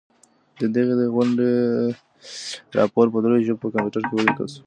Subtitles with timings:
[0.59, 1.51] د دغي غونډې
[2.77, 4.59] راپور په درو ژبو کي په کمپیوټر کي ولیکل سو.